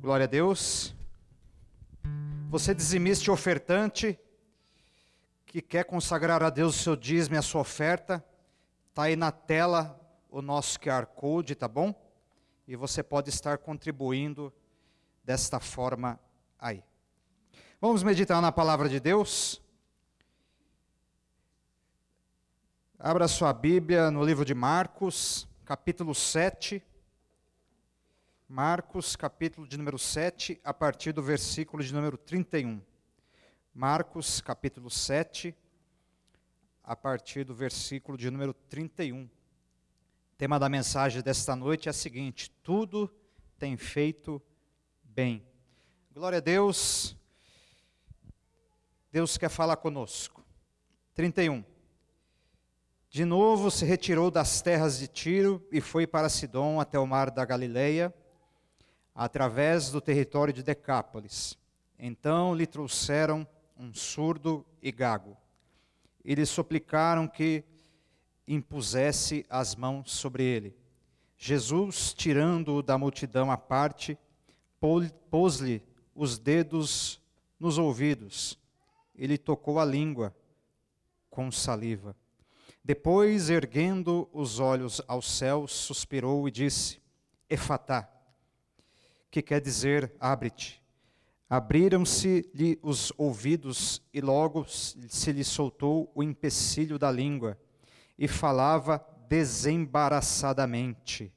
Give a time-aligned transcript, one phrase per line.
[0.00, 0.94] Glória a Deus.
[2.48, 4.18] Você dizimista e ofertante
[5.44, 8.24] que quer consagrar a Deus o seu dízimo e a sua oferta,
[8.88, 10.00] está aí na tela
[10.30, 11.94] o nosso QR Code, tá bom?
[12.66, 14.50] E você pode estar contribuindo
[15.22, 16.18] desta forma
[16.58, 16.82] aí.
[17.78, 19.60] Vamos meditar na palavra de Deus.
[22.98, 26.82] Abra sua Bíblia no livro de Marcos, capítulo 7.
[28.52, 32.82] Marcos, capítulo de número 7, a partir do versículo de número 31.
[33.72, 35.54] Marcos, capítulo 7,
[36.82, 39.22] a partir do versículo de número 31.
[39.22, 39.30] O
[40.36, 43.08] tema da mensagem desta noite é a seguinte: Tudo
[43.56, 44.42] tem feito
[45.04, 45.46] bem.
[46.12, 47.16] Glória a Deus.
[49.12, 50.44] Deus quer falar conosco.
[51.14, 51.64] 31.
[53.08, 57.30] De novo se retirou das terras de Tiro e foi para Sidom até o mar
[57.30, 58.12] da Galileia
[59.14, 61.58] através do território de Decápolis.
[61.98, 65.36] Então lhe trouxeram um surdo e gago.
[66.24, 67.64] E lhe suplicaram que
[68.46, 70.74] impusesse as mãos sobre ele.
[71.36, 74.18] Jesus, tirando-o da multidão à parte,
[75.30, 75.82] pôs-lhe
[76.14, 77.20] os dedos
[77.58, 78.58] nos ouvidos.
[79.14, 80.34] Ele tocou a língua
[81.30, 82.16] com saliva.
[82.84, 87.00] Depois, erguendo os olhos ao céu, suspirou e disse:
[87.48, 88.19] Efatá
[89.30, 90.82] que quer dizer abre-te.
[91.48, 97.58] Abriram-se-lhe os ouvidos e logo se lhe soltou o empecilho da língua
[98.18, 101.32] e falava desembaraçadamente.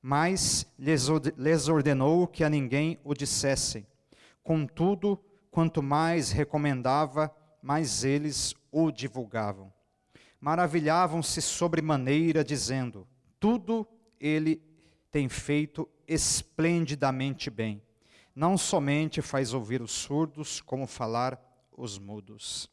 [0.00, 3.86] Mas lhes ordenou que a ninguém o dissessem.
[4.42, 7.30] Contudo, quanto mais recomendava,
[7.62, 9.70] mais eles o divulgavam.
[10.40, 13.06] Maravilhavam-se sobremaneira, dizendo:
[13.38, 13.86] Tudo
[14.18, 14.62] ele
[15.10, 17.82] tem feito esplendidamente bem.
[18.34, 21.38] Não somente faz ouvir os surdos, como falar
[21.72, 22.70] os mudos.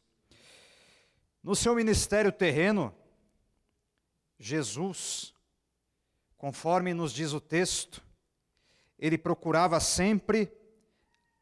[1.42, 2.94] No seu ministério terreno,
[4.38, 5.34] Jesus,
[6.36, 8.04] conforme nos diz o texto,
[8.98, 10.52] ele procurava sempre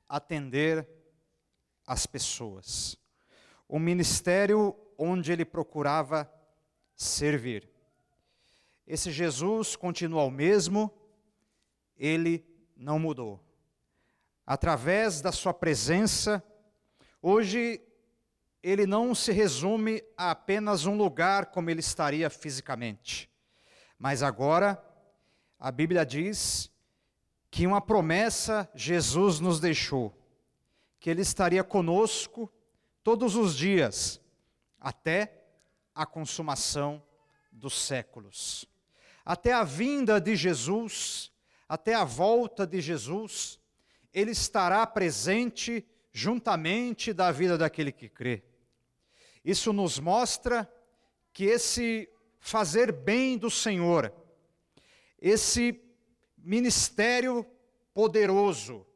[0.08, 0.88] atender
[1.86, 2.96] as pessoas.
[3.68, 6.30] O ministério onde ele procurava
[6.94, 7.68] servir.
[8.86, 10.92] Esse Jesus continua o mesmo,
[11.96, 13.42] ele não mudou.
[14.46, 16.40] Através da sua presença,
[17.20, 17.82] hoje
[18.62, 23.28] ele não se resume a apenas um lugar como ele estaria fisicamente.
[23.98, 24.80] Mas agora,
[25.58, 26.70] a Bíblia diz
[27.50, 30.16] que uma promessa Jesus nos deixou,
[31.00, 32.52] que ele estaria conosco
[33.02, 34.20] todos os dias,
[34.78, 35.44] até
[35.92, 37.02] a consumação
[37.50, 38.68] dos séculos
[39.26, 41.32] até a vinda de Jesus,
[41.68, 43.58] até a volta de Jesus,
[44.14, 48.44] ele estará presente juntamente da vida daquele que crê.
[49.44, 50.72] Isso nos mostra
[51.32, 54.14] que esse fazer bem do Senhor,
[55.20, 55.82] esse
[56.38, 57.44] ministério
[57.92, 58.86] poderoso,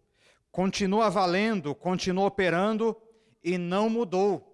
[0.52, 2.96] continua valendo, continua operando
[3.42, 4.46] e não mudou.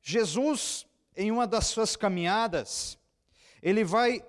[0.00, 0.86] Jesus,
[1.16, 2.99] em uma das suas caminhadas,
[3.62, 4.24] ele vai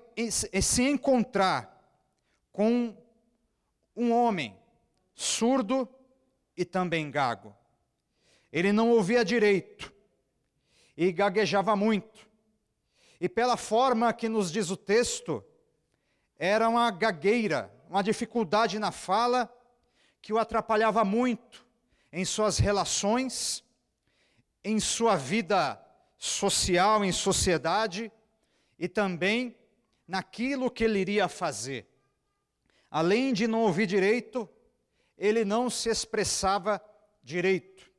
[0.61, 1.71] se encontrar
[2.51, 2.95] com
[3.95, 4.57] um homem
[5.13, 5.87] surdo
[6.55, 7.55] e também gago.
[8.51, 9.93] Ele não ouvia direito
[10.97, 12.29] e gaguejava muito.
[13.19, 15.43] E pela forma que nos diz o texto,
[16.37, 19.51] era uma gagueira, uma dificuldade na fala
[20.21, 21.65] que o atrapalhava muito
[22.11, 23.63] em suas relações,
[24.63, 25.81] em sua vida
[26.17, 28.11] social, em sociedade
[28.81, 29.55] e também
[30.07, 31.87] naquilo que ele iria fazer.
[32.89, 34.49] Além de não ouvir direito,
[35.15, 36.83] ele não se expressava
[37.21, 37.91] direito.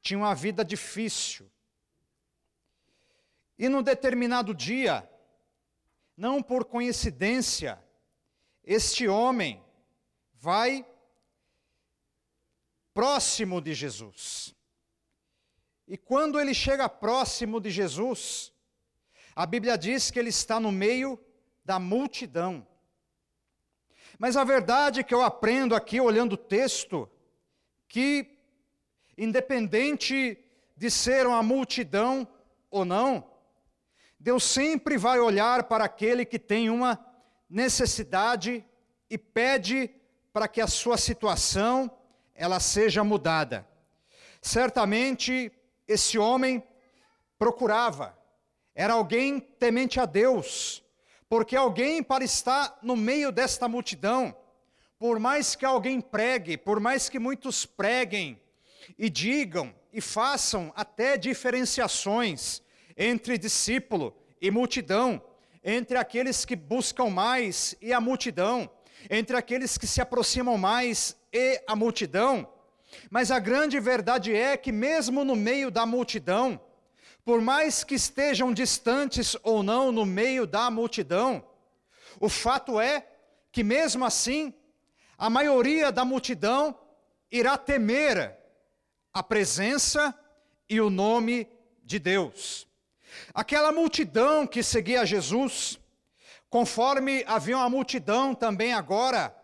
[0.00, 1.52] Tinha uma vida difícil.
[3.58, 5.06] E num determinado dia,
[6.16, 7.78] não por coincidência,
[8.64, 9.62] este homem
[10.32, 10.86] vai
[12.94, 14.54] próximo de Jesus.
[15.86, 18.53] E quando ele chega próximo de Jesus,
[19.34, 21.18] a Bíblia diz que ele está no meio
[21.64, 22.66] da multidão.
[24.18, 27.10] Mas a verdade que eu aprendo aqui, olhando o texto,
[27.88, 28.38] que
[29.18, 30.38] independente
[30.76, 32.26] de ser uma multidão
[32.70, 33.28] ou não,
[34.18, 36.98] Deus sempre vai olhar para aquele que tem uma
[37.50, 38.64] necessidade
[39.10, 39.90] e pede
[40.32, 41.90] para que a sua situação
[42.34, 43.66] ela seja mudada.
[44.40, 45.52] Certamente
[45.86, 46.62] esse homem
[47.38, 48.16] procurava
[48.74, 50.82] era alguém temente a Deus,
[51.28, 54.36] porque alguém para estar no meio desta multidão,
[54.98, 58.40] por mais que alguém pregue, por mais que muitos preguem
[58.98, 62.62] e digam e façam até diferenciações
[62.96, 65.22] entre discípulo e multidão,
[65.62, 68.68] entre aqueles que buscam mais e a multidão,
[69.08, 72.48] entre aqueles que se aproximam mais e a multidão,
[73.10, 76.60] mas a grande verdade é que, mesmo no meio da multidão,
[77.24, 81.42] por mais que estejam distantes ou não no meio da multidão,
[82.20, 83.06] o fato é
[83.50, 84.52] que, mesmo assim,
[85.16, 86.78] a maioria da multidão
[87.30, 88.36] irá temer
[89.12, 90.14] a presença
[90.68, 91.48] e o nome
[91.82, 92.68] de Deus.
[93.32, 95.78] Aquela multidão que seguia Jesus,
[96.50, 99.34] conforme havia uma multidão também agora,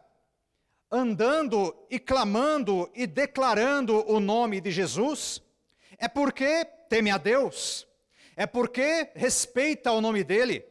[0.90, 5.40] andando e clamando e declarando o nome de Jesus,
[5.98, 7.86] é porque teme a Deus,
[8.36, 10.64] é porque respeita o nome dele,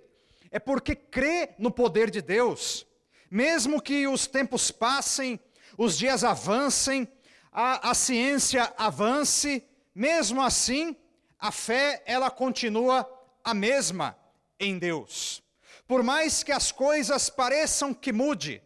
[0.52, 2.86] é porque crê no poder de Deus.
[3.32, 5.40] Mesmo que os tempos passem,
[5.78, 7.08] os dias avancem,
[7.52, 9.64] a, a ciência avance,
[9.96, 10.94] mesmo assim,
[11.40, 13.10] a fé ela continua
[13.42, 14.18] a mesma
[14.60, 15.42] em Deus.
[15.88, 18.62] Por mais que as coisas pareçam que mude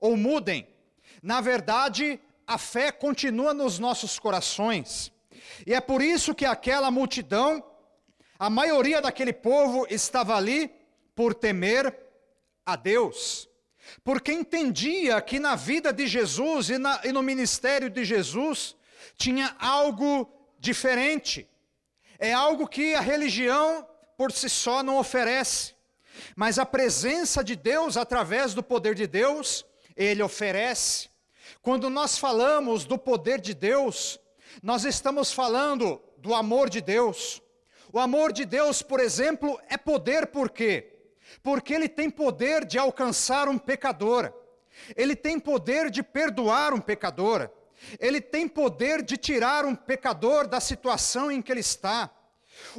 [0.00, 0.66] ou mudem,
[1.22, 5.12] na verdade, a fé continua nos nossos corações.
[5.64, 7.64] E é por isso que aquela multidão,
[8.38, 10.70] a maioria daquele povo estava ali
[11.14, 11.96] por temer
[12.64, 13.48] a Deus.
[14.02, 18.76] Porque entendia que na vida de Jesus e, na, e no ministério de Jesus
[19.16, 21.48] tinha algo diferente.
[22.18, 23.86] É algo que a religião
[24.16, 25.74] por si só não oferece.
[26.34, 29.64] Mas a presença de Deus, através do poder de Deus,
[29.96, 31.08] ele oferece.
[31.62, 34.18] Quando nós falamos do poder de Deus,
[34.62, 37.42] nós estamos falando do amor de Deus.
[37.92, 40.92] O amor de Deus, por exemplo, é poder por quê?
[41.42, 44.32] Porque ele tem poder de alcançar um pecador.
[44.96, 47.50] Ele tem poder de perdoar um pecador.
[47.98, 52.10] Ele tem poder de tirar um pecador da situação em que ele está.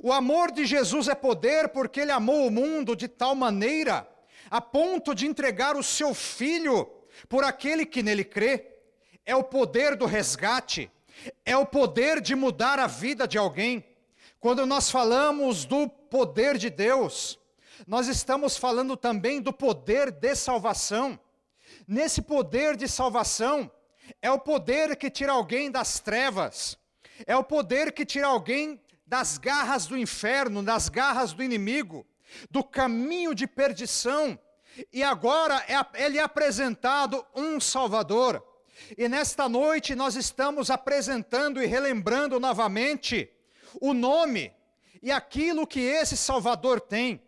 [0.02, 4.08] O amor de Jesus é poder porque ele amou o mundo de tal maneira
[4.50, 6.90] a ponto de entregar o seu filho
[7.28, 8.66] por aquele que nele crê.
[9.26, 10.90] É o poder do resgate,
[11.46, 13.84] é o poder de mudar a vida de alguém.
[14.40, 17.40] Quando nós falamos do poder de Deus,
[17.86, 21.20] nós estamos falando também do poder de salvação.
[21.88, 23.72] Nesse poder de salvação,
[24.22, 26.78] é o poder que tira alguém das trevas,
[27.26, 32.06] é o poder que tira alguém das garras do inferno, das garras do inimigo,
[32.50, 34.38] do caminho de perdição.
[34.92, 38.44] E agora é, ele é apresentado um Salvador.
[38.98, 43.30] E nesta noite nós estamos apresentando e relembrando novamente
[43.82, 44.54] o nome
[45.02, 47.22] e aquilo que esse Salvador tem.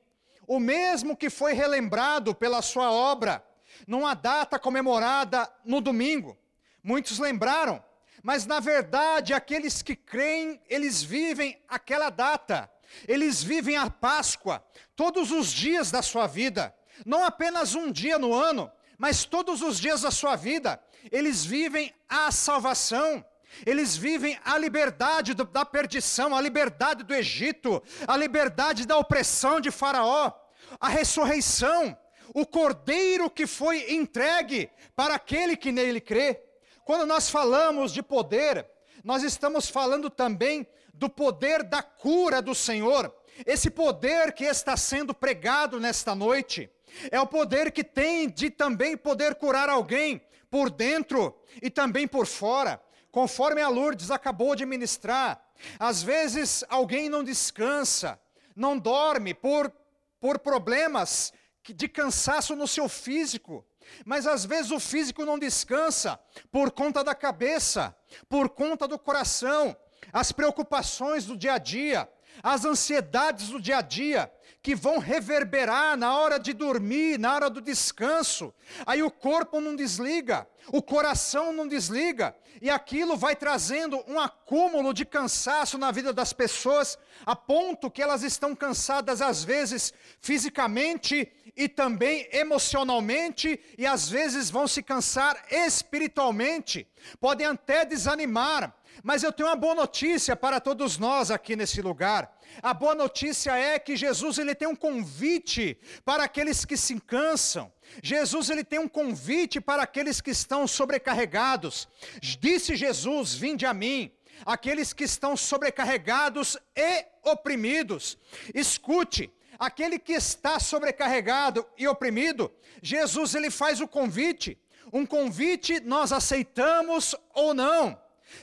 [0.47, 3.43] O mesmo que foi relembrado pela sua obra,
[3.87, 6.37] numa data comemorada no domingo.
[6.83, 7.83] Muitos lembraram,
[8.23, 12.69] mas na verdade aqueles que creem, eles vivem aquela data,
[13.07, 14.63] eles vivem a Páscoa
[14.95, 16.73] todos os dias da sua vida,
[17.05, 20.77] não apenas um dia no ano, mas todos os dias da sua vida,
[21.09, 23.25] eles vivem a salvação.
[23.65, 29.59] Eles vivem a liberdade do, da perdição, a liberdade do Egito, a liberdade da opressão
[29.59, 30.33] de Faraó,
[30.79, 31.97] a ressurreição,
[32.33, 36.43] o cordeiro que foi entregue para aquele que nele crê.
[36.83, 38.67] Quando nós falamos de poder,
[39.03, 43.15] nós estamos falando também do poder da cura do Senhor.
[43.45, 46.69] Esse poder que está sendo pregado nesta noite
[47.11, 52.25] é o poder que tem de também poder curar alguém por dentro e também por
[52.25, 52.81] fora,
[53.11, 55.43] conforme a Lourdes acabou de ministrar.
[55.77, 58.19] Às vezes alguém não descansa,
[58.55, 59.71] não dorme por,
[60.19, 63.65] por problemas de cansaço no seu físico.
[64.05, 66.19] Mas às vezes o físico não descansa
[66.51, 67.95] por conta da cabeça,
[68.27, 69.75] por conta do coração,
[70.13, 72.09] as preocupações do dia a dia,
[72.41, 74.31] as ansiedades do dia a dia,
[74.69, 78.53] que vão reverberar na hora de dormir, na hora do descanso.
[78.85, 84.93] Aí o corpo não desliga, o coração não desliga, e aquilo vai trazendo um acúmulo
[84.93, 91.27] de cansaço na vida das pessoas, a ponto que elas estão cansadas às vezes fisicamente
[91.57, 96.87] e também emocionalmente, e às vezes vão se cansar espiritualmente,
[97.19, 98.75] podem até desanimar.
[99.03, 102.37] Mas eu tenho uma boa notícia para todos nós aqui nesse lugar.
[102.61, 107.71] A boa notícia é que Jesus ele tem um convite para aqueles que se cansam.
[108.03, 111.87] Jesus ele tem um convite para aqueles que estão sobrecarregados.
[112.21, 114.11] Disse Jesus: "Vinde a mim,
[114.45, 118.17] aqueles que estão sobrecarregados e oprimidos".
[118.53, 122.51] Escute, aquele que está sobrecarregado e oprimido,
[122.81, 124.57] Jesus ele faz o convite.
[124.91, 127.97] Um convite nós aceitamos ou não.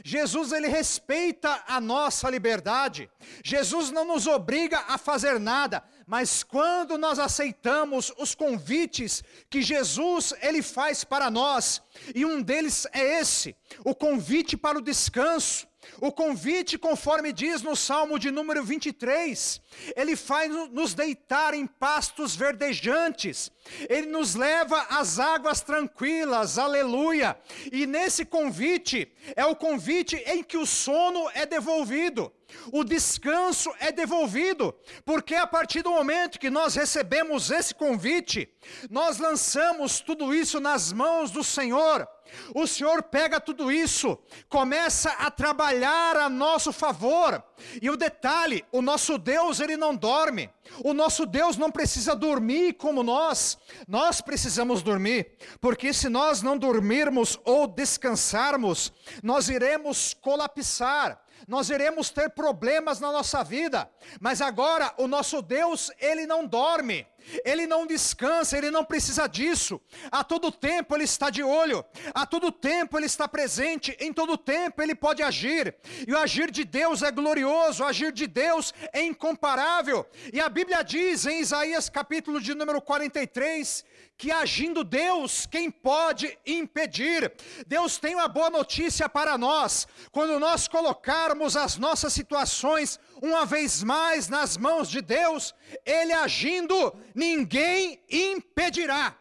[0.05, 3.11] Jesus ele respeita a nossa liberdade.
[3.43, 10.33] Jesus não nos obriga a fazer nada, mas quando nós aceitamos os convites que Jesus
[10.41, 11.83] ele faz para nós,
[12.15, 15.67] e um deles é esse, o convite para o descanso.
[16.01, 19.61] O convite, conforme diz no Salmo de número 23,
[19.95, 23.51] ele faz nos deitar em pastos verdejantes,
[23.89, 27.37] ele nos leva às águas tranquilas, aleluia.
[27.73, 32.33] E nesse convite, é o convite em que o sono é devolvido
[32.73, 38.49] o descanso é devolvido, porque a partir do momento que nós recebemos esse convite,
[38.91, 42.07] nós lançamos tudo isso nas mãos do Senhor.
[42.55, 44.19] O Senhor pega tudo isso,
[44.49, 47.43] começa a trabalhar a nosso favor.
[47.81, 50.51] E o detalhe, o nosso Deus, ele não dorme.
[50.85, 53.59] O nosso Deus não precisa dormir como nós.
[53.87, 62.11] Nós precisamos dormir, porque se nós não dormirmos ou descansarmos, nós iremos colapsar nós iremos
[62.11, 63.91] ter problemas na nossa vida,
[64.21, 67.07] mas agora o nosso Deus, ele não dorme.
[67.45, 69.81] Ele não descansa, ele não precisa disso.
[70.11, 74.39] A todo tempo ele está de olho, a todo tempo ele está presente, em todo
[74.39, 75.75] tempo ele pode agir.
[76.07, 80.07] E o agir de Deus é glorioso, o agir de Deus é incomparável.
[80.33, 83.85] E a Bíblia diz em Isaías capítulo de número 43
[84.19, 87.33] que agindo Deus, quem pode impedir?
[87.67, 89.87] Deus tem uma boa notícia para nós.
[90.11, 95.55] Quando nós colocarmos as nossas situações uma vez mais nas mãos de Deus,
[95.85, 99.17] Ele agindo, ninguém impedirá.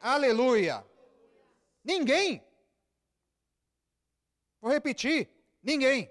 [0.00, 0.84] Aleluia.
[1.82, 2.44] Ninguém.
[4.60, 5.28] Vou repetir:
[5.62, 6.10] ninguém.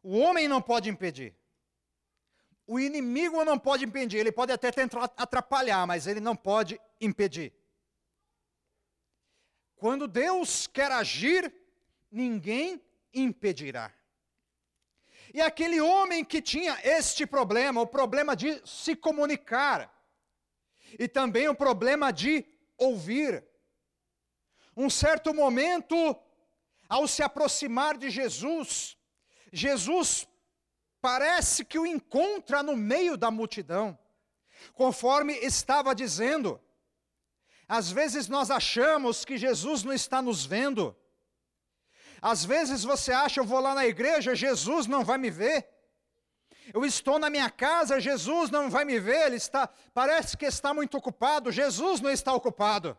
[0.00, 1.34] O homem não pode impedir.
[2.66, 7.52] O inimigo não pode impedir, ele pode até tentar atrapalhar, mas ele não pode impedir.
[9.76, 11.54] Quando Deus quer agir,
[12.10, 13.92] ninguém impedirá.
[15.32, 19.92] E aquele homem que tinha este problema, o problema de se comunicar,
[20.98, 22.46] e também o problema de
[22.78, 23.44] ouvir.
[24.76, 26.16] Um certo momento,
[26.88, 28.96] ao se aproximar de Jesus,
[29.52, 30.26] Jesus
[31.04, 33.98] parece que o encontra no meio da multidão,
[34.72, 36.58] conforme estava dizendo.
[37.68, 40.96] Às vezes nós achamos que Jesus não está nos vendo,
[42.22, 45.68] às vezes você acha, eu vou lá na igreja, Jesus não vai me ver.
[46.72, 50.72] Eu estou na minha casa, Jesus não vai me ver, ele está, parece que está
[50.72, 52.96] muito ocupado, Jesus não está ocupado.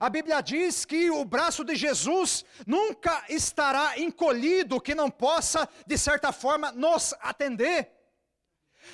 [0.00, 5.96] A Bíblia diz que o braço de Jesus nunca estará encolhido, que não possa, de
[5.96, 7.90] certa forma, nos atender.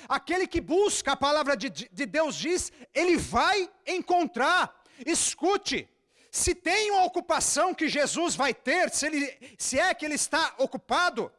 [0.07, 4.83] Aquele que busca a palavra de, de Deus diz, ele vai encontrar.
[5.05, 5.89] Escute,
[6.31, 10.53] se tem uma ocupação que Jesus vai ter, se, ele, se é que ele está
[10.57, 11.31] ocupado,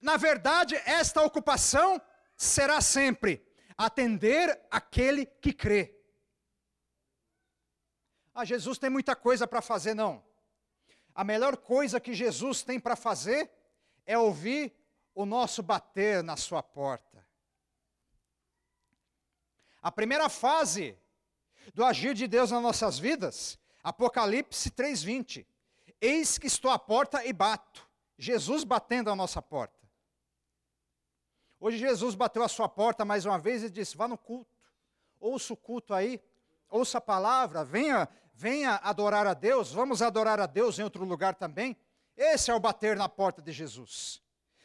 [0.00, 2.00] na verdade, esta ocupação
[2.36, 3.44] será sempre
[3.76, 5.99] atender aquele que crê.
[8.40, 10.24] Ah, Jesus tem muita coisa para fazer, não.
[11.14, 13.50] A melhor coisa que Jesus tem para fazer
[14.06, 14.72] é ouvir
[15.14, 17.22] o nosso bater na sua porta.
[19.82, 20.96] A primeira fase
[21.74, 25.46] do agir de Deus nas nossas vidas Apocalipse 3:20.
[26.00, 27.86] Eis que estou à porta e bato.
[28.16, 29.86] Jesus batendo a nossa porta.
[31.58, 34.56] Hoje Jesus bateu a sua porta mais uma vez e disse: "Vá no culto.
[35.18, 36.18] Ouça o culto aí,
[36.70, 38.08] ouça a palavra, venha,
[38.40, 41.76] venha adorar a Deus, vamos adorar a Deus em outro lugar também".
[42.16, 44.22] Esse é o bater na porta de Jesus.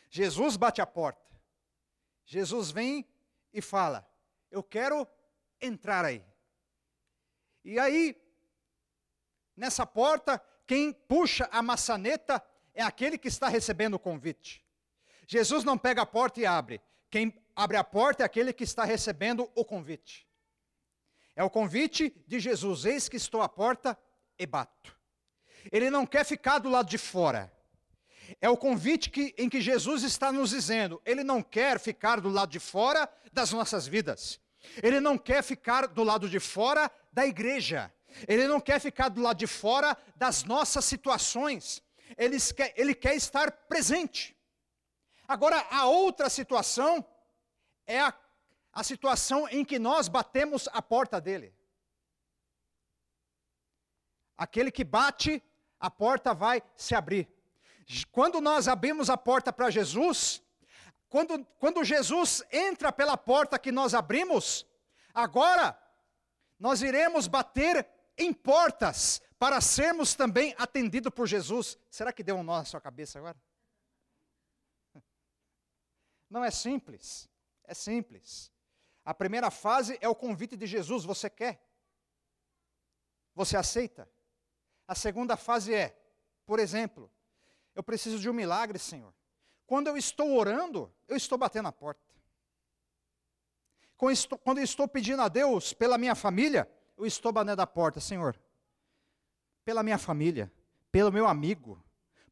[0.10, 1.32] Jesus bate a porta.
[2.24, 3.06] Jesus vem
[3.54, 4.08] e fala:
[4.50, 5.06] "Eu quero
[5.62, 6.24] entrar aí".
[7.64, 8.16] E aí
[9.56, 14.66] Nessa porta, quem puxa a maçaneta é aquele que está recebendo o convite.
[15.26, 16.82] Jesus não pega a porta e abre.
[17.10, 20.28] Quem abre a porta é aquele que está recebendo o convite.
[21.36, 23.98] É o convite de Jesus: Eis que estou à porta
[24.40, 24.96] e bato.
[25.72, 27.52] Ele não quer ficar do lado de fora.
[28.42, 32.30] É o convite que, em que Jesus está nos dizendo: Ele não quer ficar do
[32.30, 34.40] lado de fora das nossas vidas.
[34.82, 37.94] Ele não quer ficar do lado de fora da igreja.
[38.28, 41.84] Ele não quer ficar do lado de fora das nossas situações.
[42.18, 44.36] Ele quer, ele quer estar presente.
[45.28, 47.06] Agora, a outra situação
[47.86, 48.14] é a,
[48.76, 51.56] a situação em que nós batemos a porta dele.
[54.38, 55.42] Aquele que bate,
[55.80, 57.30] a porta vai se abrir.
[58.12, 60.44] Quando nós abrimos a porta para Jesus,
[61.08, 64.66] quando, quando Jesus entra pela porta que nós abrimos,
[65.14, 65.80] agora
[66.60, 71.78] nós iremos bater em portas para sermos também atendidos por Jesus.
[71.90, 73.38] Será que deu um nó na sua cabeça agora?
[76.30, 77.30] Não é simples,
[77.64, 78.54] é simples.
[79.06, 81.64] A primeira fase é o convite de Jesus, você quer?
[83.36, 84.10] Você aceita?
[84.88, 85.96] A segunda fase é,
[86.46, 87.12] por exemplo,
[87.76, 89.14] eu preciso de um milagre, Senhor.
[89.68, 92.02] Quando eu estou orando, eu estou batendo a porta.
[93.96, 98.40] Quando eu estou pedindo a Deus pela minha família, eu estou batendo a porta, Senhor.
[99.64, 100.52] Pela minha família,
[100.92, 101.84] pelo meu amigo,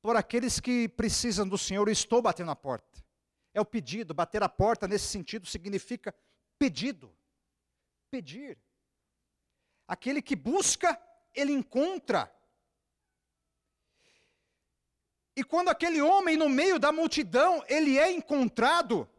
[0.01, 3.03] por aqueles que precisam do Senhor, eu estou batendo a porta.
[3.53, 6.13] É o pedido, bater a porta nesse sentido significa
[6.63, 7.13] pedido.
[8.09, 8.57] Pedir.
[9.85, 10.89] Aquele que busca,
[11.35, 12.33] ele encontra.
[15.35, 19.09] E quando aquele homem no meio da multidão, ele é encontrado,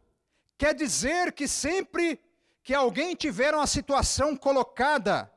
[0.57, 2.19] quer dizer que sempre
[2.63, 5.31] que alguém tiver uma situação colocada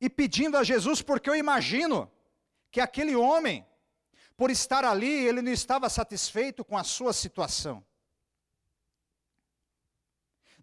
[0.00, 2.10] e pedindo a Jesus, porque eu imagino
[2.70, 3.66] que aquele homem,
[4.38, 7.84] por estar ali, ele não estava satisfeito com a sua situação.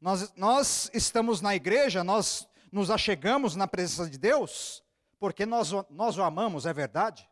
[0.06, 4.84] Nós, nós estamos na igreja, nós nos achegamos na presença de Deus,
[5.18, 7.28] porque nós, nós o amamos, é verdade?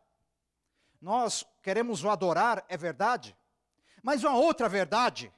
[1.00, 3.36] Nós queremos o adorar, é verdade?
[4.02, 5.32] Mas uma outra verdade,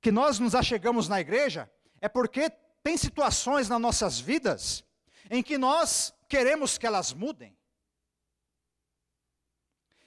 [0.00, 2.48] que nós nos achegamos na igreja, é porque
[2.82, 4.82] tem situações nas nossas vidas
[5.30, 7.54] em que nós queremos que elas mudem.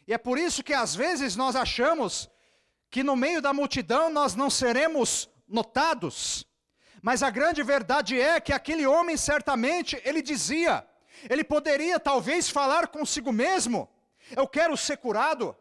[0.07, 2.27] E é por isso que às vezes nós achamos
[2.89, 6.46] que no meio da multidão nós não seremos notados.
[7.07, 10.85] Mas a grande verdade é que aquele homem certamente ele dizia,
[11.29, 13.89] ele poderia talvez falar consigo mesmo:
[14.35, 15.55] eu quero ser curado,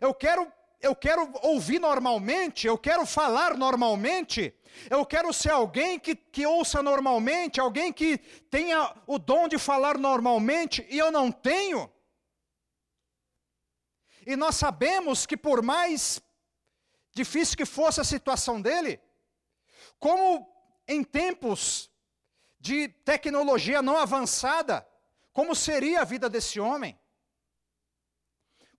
[0.00, 0.46] eu quero,
[0.80, 4.54] eu quero ouvir normalmente, eu quero falar normalmente,
[4.88, 8.16] eu quero ser alguém que, que ouça normalmente, alguém que
[8.48, 11.92] tenha o dom de falar normalmente, e eu não tenho.
[14.24, 16.22] E nós sabemos que por mais
[17.12, 19.00] difícil que fosse a situação dele,
[19.98, 20.56] como
[20.88, 21.90] em tempos
[22.58, 24.88] de tecnologia não avançada,
[25.32, 26.98] como seria a vida desse homem?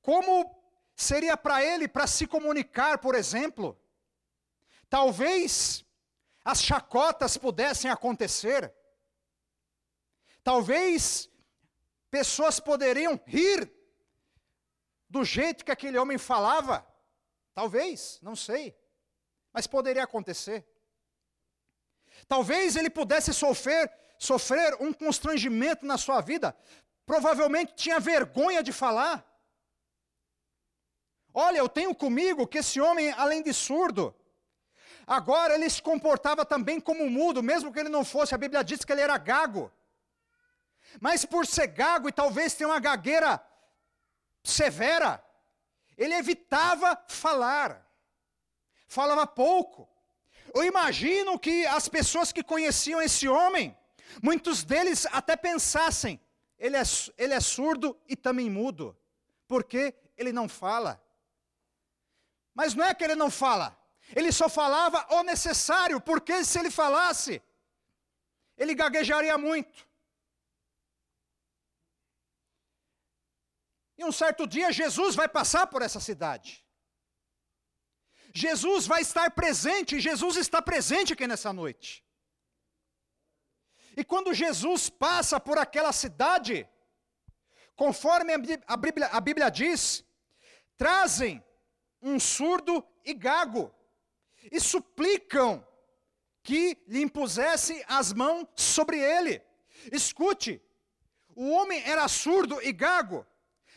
[0.01, 0.59] Como
[0.95, 3.79] seria para ele para se comunicar, por exemplo?
[4.89, 5.85] Talvez
[6.43, 8.73] as chacotas pudessem acontecer.
[10.43, 11.29] Talvez
[12.09, 13.71] pessoas poderiam rir
[15.07, 16.85] do jeito que aquele homem falava.
[17.53, 18.75] Talvez, não sei.
[19.53, 20.67] Mas poderia acontecer.
[22.29, 26.55] Talvez ele pudesse sofrer, sofrer um constrangimento na sua vida.
[27.03, 29.25] Provavelmente tinha vergonha de falar.
[31.33, 34.15] Olha, eu tenho comigo que esse homem, além de surdo,
[35.07, 38.35] agora ele se comportava também como mudo, mesmo que ele não fosse.
[38.35, 39.71] A Bíblia diz que ele era gago.
[41.01, 43.43] Mas por ser gago e talvez ter uma gagueira
[44.43, 45.23] severa,
[45.97, 47.83] ele evitava falar.
[48.87, 49.89] Falava pouco.
[50.53, 53.77] Eu imagino que as pessoas que conheciam esse homem,
[54.21, 56.19] muitos deles até pensassem:
[56.57, 56.83] ele é,
[57.17, 58.97] ele é surdo e também mudo,
[59.47, 61.01] porque ele não fala.
[62.53, 63.77] Mas não é que ele não fala,
[64.15, 67.41] ele só falava o necessário, porque se ele falasse,
[68.57, 69.87] ele gaguejaria muito.
[73.97, 76.65] E um certo dia Jesus vai passar por essa cidade.
[78.33, 82.03] Jesus vai estar presente, Jesus está presente aqui nessa noite.
[83.97, 86.67] E quando Jesus passa por aquela cidade,
[87.75, 88.33] conforme
[88.67, 90.05] a Bíblia, a Bíblia diz,
[90.77, 91.43] trazem
[92.01, 93.73] um surdo e gago
[94.51, 95.65] e suplicam
[96.43, 99.41] que lhe impusesse as mãos sobre ele.
[99.91, 100.61] Escute,
[101.35, 103.25] o homem era surdo e gago,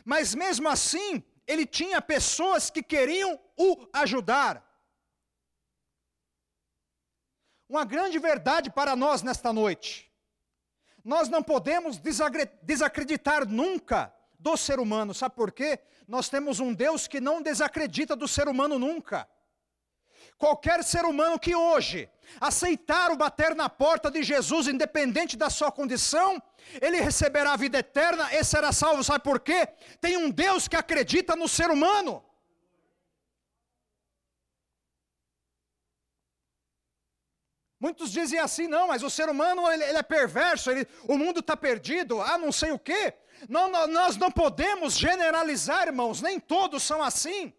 [0.04, 4.68] mas mesmo assim ele tinha pessoas que queriam o ajudar.
[7.68, 10.10] Uma grande verdade para nós nesta noite.
[11.04, 11.98] Nós não podemos
[12.62, 15.80] desacreditar nunca do ser humano, sabe por quê?
[16.06, 19.28] Nós temos um Deus que não desacredita do ser humano nunca.
[20.36, 25.70] Qualquer ser humano que hoje aceitar o bater na porta de Jesus, independente da sua
[25.70, 26.42] condição,
[26.80, 29.04] ele receberá a vida eterna e será salvo.
[29.04, 29.68] Sabe por quê?
[30.00, 32.24] Tem um Deus que acredita no ser humano.
[37.80, 41.40] Muitos dizem assim, não, mas o ser humano ele, ele é perverso, ele, o mundo
[41.40, 43.12] está perdido, ah, não sei o quê.
[43.48, 47.52] Não, não, nós não podemos generalizar, irmãos, nem todos são assim.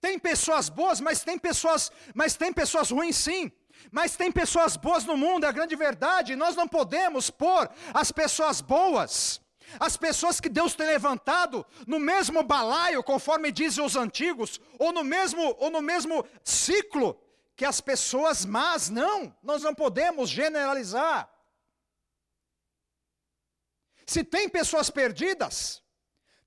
[0.00, 3.50] Tem pessoas boas, mas tem pessoas, mas tem pessoas ruins sim.
[3.90, 6.36] Mas tem pessoas boas no mundo, é a grande verdade.
[6.36, 9.40] Nós não podemos pôr as pessoas boas,
[9.78, 15.04] as pessoas que Deus tem levantado, no mesmo balaio, conforme dizem os antigos, ou no
[15.04, 17.20] mesmo, ou no mesmo ciclo
[17.56, 18.88] que as pessoas más.
[18.88, 21.30] Não, nós não podemos generalizar.
[24.06, 25.82] Se tem pessoas perdidas,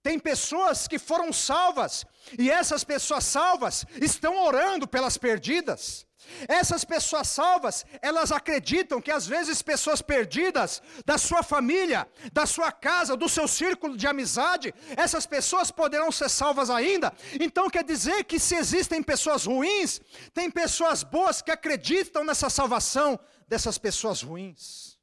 [0.08, 2.06] tem pessoas que foram salvas,
[2.40, 6.08] e essas pessoas salvas estão orando pelas perdidas.
[6.48, 12.72] Essas pessoas salvas, elas acreditam que às vezes pessoas perdidas da sua família, da sua
[12.72, 17.12] casa, do seu círculo de amizade, essas pessoas poderão ser salvas ainda.
[17.38, 20.00] Então quer dizer que se existem pessoas ruins,
[20.34, 24.97] tem pessoas boas que acreditam nessa salvação dessas pessoas ruins.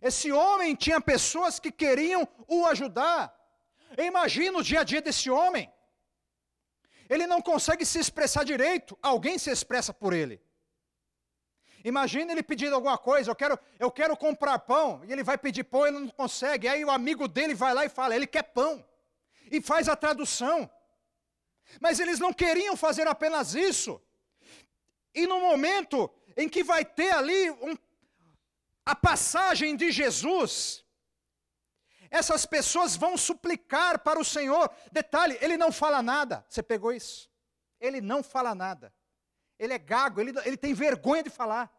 [0.00, 3.34] Esse homem tinha pessoas que queriam o ajudar.
[3.98, 5.70] Imagina o dia a dia desse homem.
[7.08, 10.40] Ele não consegue se expressar direito, alguém se expressa por ele.
[11.84, 15.64] Imagina ele pedindo alguma coisa, eu quero, eu quero comprar pão, e ele vai pedir
[15.64, 16.68] pão, ele não consegue.
[16.68, 18.84] Aí o amigo dele vai lá e fala, ele quer pão.
[19.50, 20.70] E faz a tradução.
[21.80, 24.00] Mas eles não queriam fazer apenas isso.
[25.14, 27.76] E no momento em que vai ter ali um,
[28.90, 30.84] a passagem de Jesus,
[32.10, 34.68] essas pessoas vão suplicar para o Senhor.
[34.90, 36.44] Detalhe, ele não fala nada.
[36.48, 37.30] Você pegou isso?
[37.78, 38.92] Ele não fala nada.
[39.56, 41.72] Ele é gago, ele, ele tem vergonha de falar.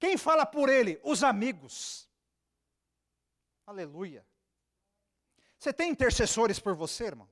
[0.00, 1.00] Quem fala por ele?
[1.04, 2.10] Os amigos.
[3.64, 4.26] Aleluia.
[5.60, 7.30] Você tem intercessores por você, irmão?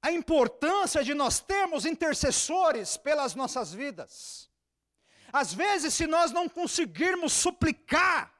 [0.00, 4.51] A importância de nós termos intercessores pelas nossas vidas.
[5.32, 8.32] Às vezes, se nós não conseguirmos suplicar,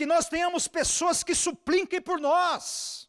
[0.00, 3.06] que nós tenhamos pessoas que supliquem por nós.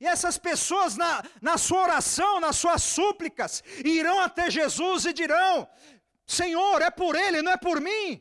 [0.00, 5.68] E essas pessoas, na, na sua oração, nas suas súplicas, irão até Jesus e dirão:
[6.26, 8.20] Senhor, é por Ele, não é por mim.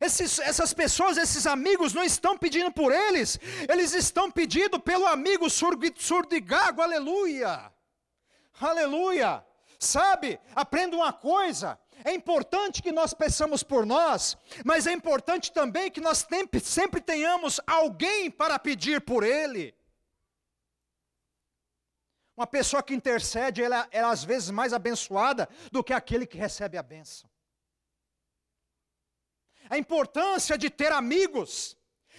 [0.00, 3.38] Esses, essas pessoas, esses amigos, não estão pedindo por eles,
[3.68, 7.72] eles estão pedindo pelo amigo surdo e gago, aleluia,
[8.60, 9.44] aleluia.
[9.78, 15.90] Sabe, aprenda uma coisa: é importante que nós peçamos por nós, mas é importante também
[15.90, 16.26] que nós
[16.62, 19.74] sempre, tenhamos alguém para pedir por ele.
[22.36, 26.78] Uma pessoa que intercede, ela é às vezes mais abençoada do que aquele que recebe
[26.78, 27.28] a bênção.
[29.68, 31.76] A importância de ter amigos.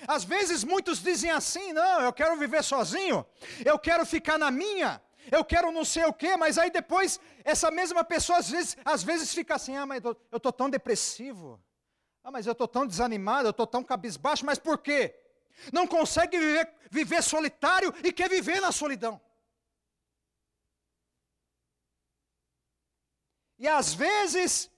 [0.08, 3.26] Às vezes muitos dizem assim: não, eu quero viver sozinho,
[3.66, 7.70] eu quero ficar na minha eu quero não sei o quê, mas aí depois essa
[7.70, 11.62] mesma pessoa às vezes, às vezes fica assim: ah, mas eu estou tão depressivo,
[12.24, 15.16] ah, mas eu estou tão desanimado, eu estou tão cabisbaixo, mas por quê?
[15.74, 19.22] Não consegue viver, viver solitário e quer viver na solidão.
[23.58, 24.72] E às vezes,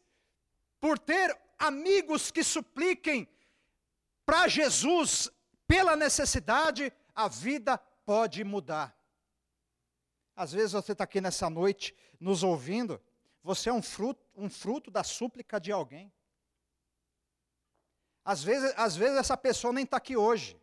[0.80, 3.30] por ter amigos que supliquem
[4.26, 5.30] para Jesus
[5.68, 9.01] pela necessidade, a vida pode mudar.
[10.36, 13.02] Às vezes você está aqui nessa noite nos ouvindo,
[13.44, 16.12] você é um fruto, um fruto da súplica de alguém.
[18.24, 20.60] Às vezes, às vezes essa pessoa nem está aqui hoje.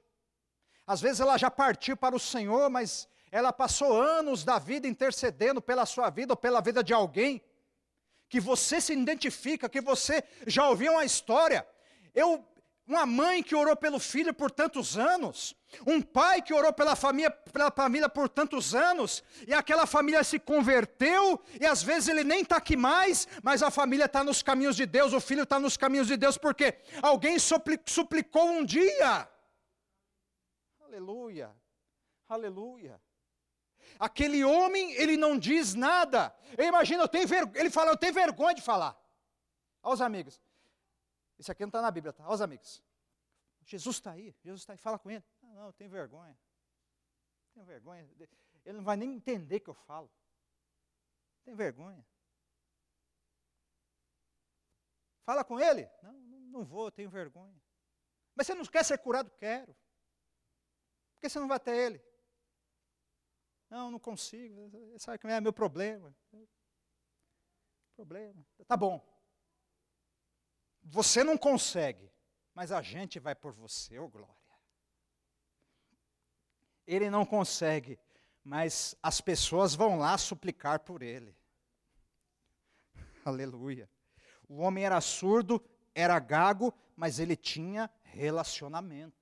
[0.86, 5.60] Às vezes ela já partiu para o Senhor, mas ela passou anos da vida intercedendo
[5.60, 7.42] pela sua vida ou pela vida de alguém
[8.28, 11.66] que você se identifica, que você já ouviu uma história.
[12.14, 12.46] Eu,
[12.88, 15.54] uma mãe que orou pelo filho por tantos anos,
[15.86, 20.38] um pai que orou pela família, pela família por tantos anos, e aquela família se
[20.38, 24.74] converteu, e às vezes ele nem está aqui mais, mas a família está nos caminhos
[24.74, 29.28] de Deus, o filho está nos caminhos de Deus, porque alguém suplicou um dia.
[30.80, 31.54] Aleluia,
[32.26, 32.98] aleluia.
[33.98, 36.34] Aquele homem, ele não diz nada.
[36.56, 37.50] Eu imagino, eu tenho ver...
[37.54, 38.96] ele fala, eu tenho vergonha de falar.
[39.82, 40.40] Aos amigos.
[41.38, 42.24] Isso aqui não está na Bíblia, tá?
[42.24, 42.82] Aos amigos.
[43.64, 45.24] Jesus está aí, Jesus está aí, fala com ele.
[45.42, 46.36] Não, não, eu tenho vergonha.
[47.52, 48.08] Tenho vergonha.
[48.64, 50.10] Ele não vai nem entender que eu falo.
[51.44, 52.04] Tem vergonha.
[55.24, 55.88] Fala com ele?
[56.02, 57.60] Não, não vou, tenho vergonha.
[58.34, 59.30] Mas você não quer ser curado?
[59.32, 59.74] Quero.
[59.74, 62.02] Por que você não vai até ele?
[63.68, 64.70] Não, não consigo.
[64.98, 66.16] Sabe que é meu problema.
[67.94, 68.46] Problema.
[68.66, 69.04] Tá bom.
[70.90, 72.10] Você não consegue,
[72.54, 74.34] mas a gente vai por você, ô oh glória.
[76.86, 77.98] Ele não consegue,
[78.42, 81.36] mas as pessoas vão lá suplicar por ele.
[83.24, 83.88] Aleluia.
[84.48, 85.62] O homem era surdo,
[85.94, 89.16] era gago, mas ele tinha relacionamento.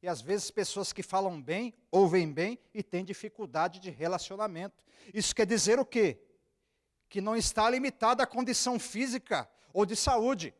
[0.00, 4.82] E às vezes pessoas que falam bem, ouvem bem e têm dificuldade de relacionamento.
[5.12, 6.18] Isso quer dizer o quê?
[7.14, 10.54] que não está limitada à condição física ou de saúde,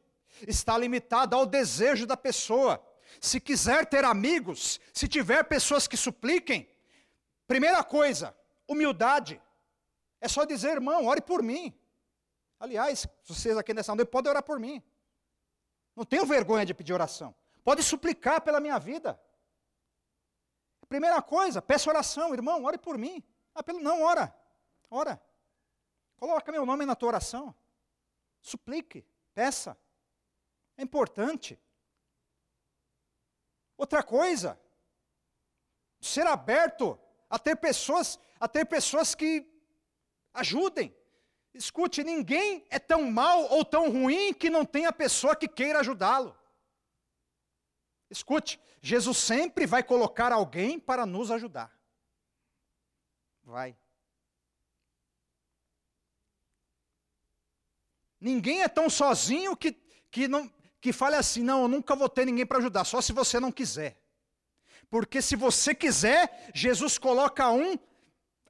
[0.46, 2.85] está limitada ao desejo da pessoa.
[3.20, 6.68] Se quiser ter amigos, se tiver pessoas que supliquem,
[7.46, 9.40] primeira coisa, humildade.
[10.20, 11.72] É só dizer, irmão, ore por mim.
[12.59, 14.83] Aliás, vocês aqui nessa noite podem orar por mim.
[15.94, 17.35] Não tenho vergonha de pedir oração.
[17.62, 19.18] Pode suplicar pela minha vida.
[20.88, 23.22] Primeira coisa, peça oração, irmão, ore por mim.
[23.55, 24.35] Ah, pelo não, ora.
[24.90, 25.22] Ora.
[26.16, 27.55] Coloca meu nome na tua oração.
[28.44, 29.74] Suplique, peça.
[30.76, 31.59] É importante.
[33.74, 34.61] Outra coisa,
[35.98, 39.50] ser aberto a ter pessoas, a ter pessoas que
[40.35, 40.94] ajudem.
[41.54, 46.38] Escute, ninguém é tão mal ou tão ruim que não tenha pessoa que queira ajudá-lo.
[48.11, 51.74] Escute, Jesus sempre vai colocar alguém para nos ajudar.
[53.42, 53.74] Vai.
[58.24, 59.72] Ninguém é tão sozinho que,
[60.10, 63.12] que, não, que fale assim: não, eu nunca vou ter ninguém para ajudar, só se
[63.12, 64.00] você não quiser.
[64.88, 67.78] Porque se você quiser, Jesus coloca um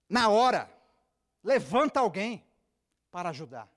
[0.09, 0.73] na hora,
[1.43, 2.47] levanta alguém
[3.11, 3.69] para ajudar.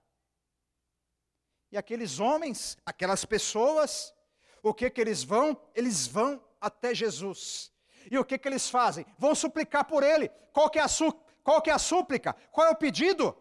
[1.72, 4.14] E aqueles homens, aquelas pessoas,
[4.62, 5.60] o que que eles vão?
[5.74, 7.72] Eles vão até Jesus.
[8.12, 9.04] E o que que eles fazem?
[9.18, 10.30] Vão suplicar por ele.
[10.54, 11.12] Qual que é a, su
[11.44, 12.36] qual que é a súplica?
[12.52, 13.36] Qual é o pedido?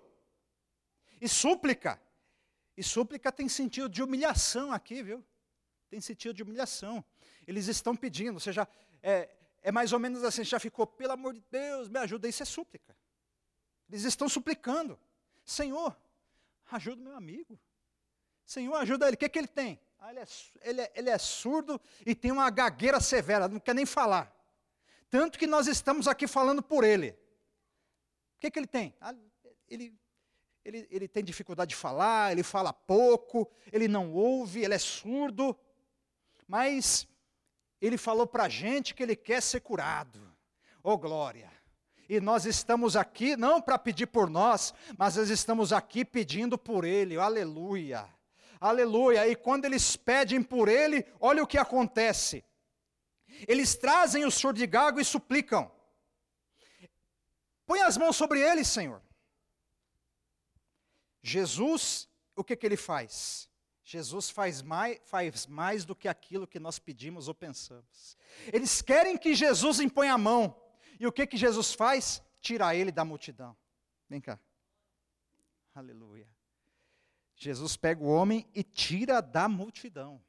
[1.21, 2.01] E súplica
[2.77, 5.25] e súplica tem sentido de humilhação aqui, viu?
[5.89, 7.05] Tem sentido de humilhação.
[7.47, 8.69] Eles estão pedindo, você já,
[9.03, 9.31] é,
[9.63, 12.29] é mais ou menos assim, já ficou, pelo amor de Deus, me ajuda.
[12.29, 12.97] Isso é súplica.
[13.89, 14.99] Eles estão suplicando.
[15.45, 15.97] Senhor,
[16.71, 17.59] ajuda meu amigo.
[18.45, 19.15] Senhor, ajuda ele.
[19.15, 19.81] O que, é que ele tem?
[19.99, 20.27] Ah, ele, é,
[20.63, 24.33] ele, é, ele é surdo e tem uma gagueira severa, não quer nem falar.
[25.09, 27.11] Tanto que nós estamos aqui falando por ele.
[28.37, 28.95] O que, é que ele tem?
[29.01, 29.15] Ah,
[29.69, 29.99] ele
[30.67, 35.57] ele, ele tem dificuldade de falar, ele fala pouco, ele não ouve, ele é surdo,
[36.49, 37.07] mas
[37.81, 40.21] ele falou para a gente que ele quer ser curado.
[40.83, 41.49] Oh glória!
[42.09, 46.85] E nós estamos aqui não para pedir por nós, mas nós estamos aqui pedindo por
[46.85, 47.17] ele.
[47.17, 48.05] Aleluia!
[48.61, 49.29] Aleluia!
[49.29, 52.45] E quando eles pedem por ele, olha o que acontece.
[53.47, 55.71] Eles trazem o surdigago e suplicam.
[57.65, 59.01] Põe as mãos sobre ele, Senhor.
[61.27, 63.51] Jesus, o que, que ele faz?
[63.83, 68.17] Jesus faz mais, faz mais do que aquilo que nós pedimos ou pensamos.
[68.53, 70.57] Eles querem que Jesus imponha a mão.
[71.01, 72.23] E o que, que Jesus faz?
[72.41, 73.57] Tira ele da multidão.
[74.09, 74.39] Vem cá.
[75.75, 76.29] Aleluia.
[77.35, 80.23] Jesus pega o homem e tira da multidão.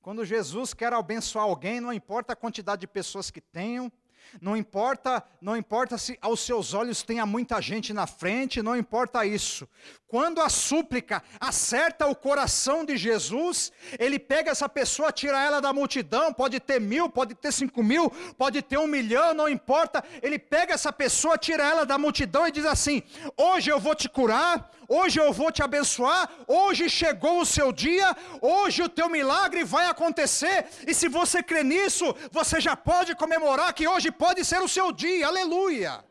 [0.00, 3.92] Quando Jesus quer abençoar alguém, não importa a quantidade de pessoas que tenham,
[4.40, 9.24] não importa, não importa se aos seus olhos tenha muita gente na frente, não importa
[9.24, 9.68] isso.
[10.06, 15.70] Quando a súplica acerta o coração de Jesus, ele pega essa pessoa, tira ela da
[15.72, 20.02] multidão, pode ter mil, pode ter cinco mil, pode ter um milhão, não importa.
[20.22, 23.02] Ele pega essa pessoa, tira ela da multidão e diz assim:
[23.36, 28.16] Hoje eu vou te curar, hoje eu vou te abençoar, hoje chegou o seu dia,
[28.40, 33.74] hoje o teu milagre vai acontecer, e se você crê nisso, você já pode comemorar
[33.74, 36.04] que hoje pode ser o seu dia, aleluia,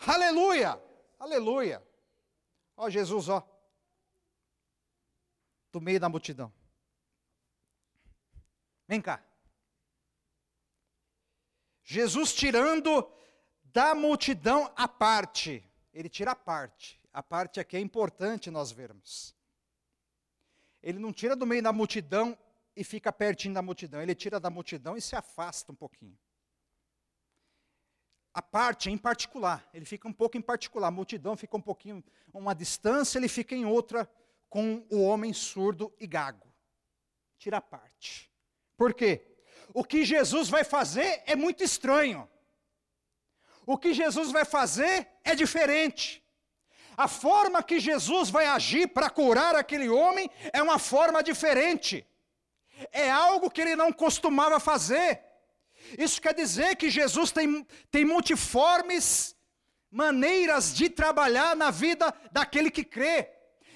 [0.00, 0.80] aleluia,
[1.18, 1.86] aleluia.
[2.76, 3.46] Ó Jesus, ó,
[5.70, 6.52] do meio da multidão.
[8.88, 9.22] Vem cá.
[11.82, 13.08] Jesus tirando
[13.64, 19.34] da multidão a parte, ele tira a parte a parte aqui é importante nós vermos.
[20.82, 22.38] Ele não tira do meio da multidão
[22.76, 26.18] e fica pertinho da multidão, ele tira da multidão e se afasta um pouquinho.
[28.34, 32.04] A parte em particular, ele fica um pouco em particular, a multidão fica um pouquinho,
[32.34, 34.06] uma distância, ele fica em outra
[34.50, 36.46] com o homem surdo e gago.
[37.38, 38.30] Tira a parte.
[38.76, 39.26] Por quê?
[39.72, 42.28] O que Jesus vai fazer é muito estranho.
[43.64, 46.25] O que Jesus vai fazer é diferente.
[46.96, 52.06] A forma que Jesus vai agir para curar aquele homem é uma forma diferente.
[52.92, 55.20] É algo que ele não costumava fazer.
[55.98, 59.36] Isso quer dizer que Jesus tem, tem multiformes
[59.90, 63.30] maneiras de trabalhar na vida daquele que crê.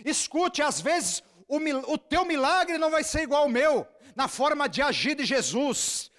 [0.04, 1.58] Escute, às vezes o,
[1.92, 6.10] o teu milagre não vai ser igual ao meu, na forma de agir de Jesus.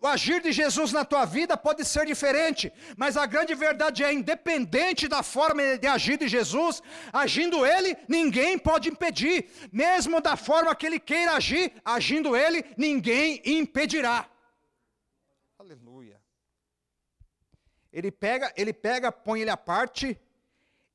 [0.00, 4.12] O agir de Jesus na tua vida pode ser diferente, mas a grande verdade é,
[4.12, 6.80] independente da forma de agir de Jesus,
[7.12, 9.50] agindo Ele, ninguém pode impedir.
[9.72, 14.30] Mesmo da forma que Ele queira agir, agindo Ele, ninguém impedirá.
[15.58, 16.20] Aleluia.
[17.92, 20.20] Ele pega, ele pega, põe ele à parte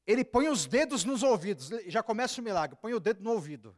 [0.06, 3.76] ele põe os dedos nos ouvidos, já começa o milagre, põe o dedo no ouvido.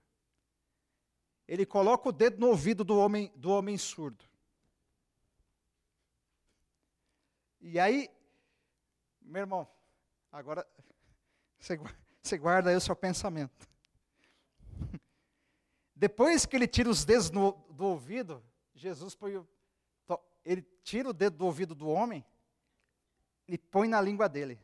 [1.48, 4.26] Ele coloca o dedo no ouvido do homem, do homem surdo.
[7.68, 8.12] E aí,
[9.20, 9.68] meu irmão,
[10.32, 10.68] agora
[12.22, 13.68] você guarda aí o seu pensamento.
[15.96, 19.44] Depois que ele tira os dedos no, do ouvido, Jesus põe,
[20.44, 22.24] ele tira o dedo do ouvido do homem
[23.48, 24.62] e põe na língua dele.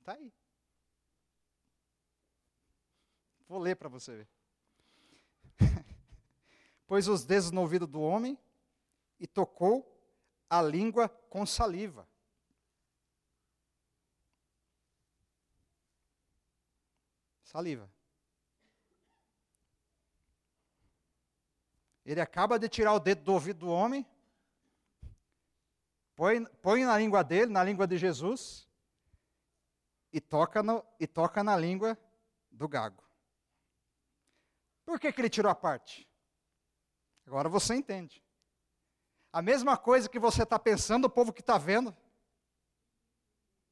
[0.00, 0.32] Está aí.
[3.46, 4.28] Vou ler para você ver.
[6.88, 8.36] Pôs os dedos no ouvido do homem
[9.20, 9.86] e tocou
[10.48, 12.08] a língua com saliva.
[17.42, 17.90] Saliva.
[22.04, 24.06] Ele acaba de tirar o dedo do ouvido do homem,
[26.16, 28.66] põe, põe na língua dele, na língua de Jesus,
[30.12, 31.96] e toca, no, e toca na língua
[32.50, 33.04] do gago.
[34.84, 36.08] Por que, que ele tirou a parte?
[37.26, 38.24] Agora você entende.
[39.32, 41.96] A mesma coisa que você está pensando, o povo que está vendo.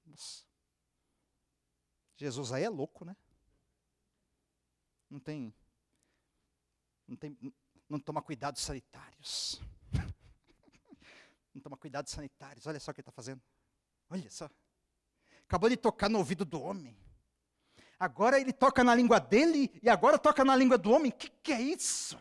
[0.07, 0.44] Nossa.
[2.16, 3.16] Jesus aí é louco, né?
[5.11, 5.55] Não tem.
[7.07, 7.37] Não tem.
[7.88, 9.61] Não toma cuidados sanitários.
[11.55, 12.66] não toma cuidados sanitários.
[12.66, 13.42] Olha só o que ele está fazendo.
[14.11, 14.49] Olha só.
[15.44, 16.97] Acabou de tocar no ouvido do homem.
[17.99, 21.11] Agora ele toca na língua dele e agora toca na língua do homem.
[21.11, 22.16] O que, que é isso?
[22.16, 22.21] O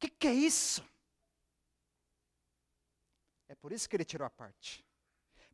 [0.00, 0.84] que, que é isso?
[3.48, 4.84] É por isso que ele tirou a parte.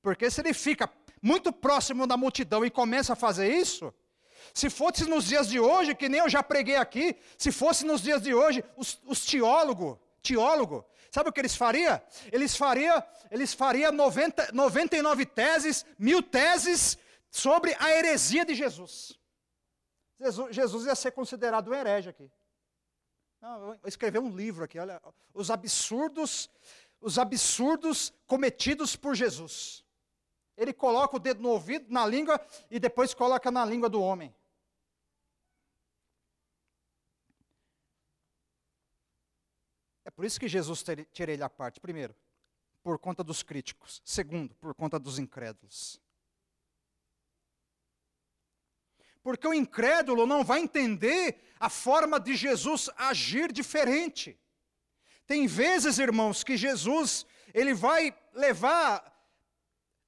[0.00, 3.92] Porque se ele fica muito próximo da multidão e começa a fazer isso,
[4.52, 8.02] se fosse nos dias de hoje, que nem eu já preguei aqui, se fosse nos
[8.02, 12.00] dias de hoje, os, os teólogos, teólogo, sabe o que eles fariam?
[12.32, 13.02] Eles fariam
[13.32, 16.98] eles faria 90, 99 teses, mil teses
[17.30, 19.18] sobre a heresia de Jesus.
[20.18, 22.30] Jesus, Jesus ia ser considerado um herege aqui.
[23.40, 25.00] Não, eu um livro aqui, olha,
[25.32, 26.50] os absurdos
[27.02, 29.84] os absurdos cometidos por Jesus.
[30.56, 34.34] Ele coloca o dedo no ouvido, na língua, e depois coloca na língua do homem.
[40.04, 41.80] É por isso que Jesus tira ele à parte.
[41.80, 42.14] Primeiro,
[42.82, 44.00] por conta dos críticos.
[44.04, 46.00] Segundo, por conta dos incrédulos.
[49.22, 54.38] Porque o incrédulo não vai entender a forma de Jesus agir diferente.
[55.32, 59.02] Tem vezes, irmãos, que Jesus, ele vai levar